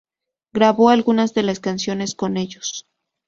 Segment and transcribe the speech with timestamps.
[0.51, 2.87] Grabó algunas de las canciones con ellos.